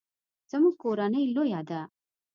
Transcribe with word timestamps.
زموږ 0.51 0.73
کورنۍ 0.83 1.23
لویه 1.35 1.61
ده 1.69 1.81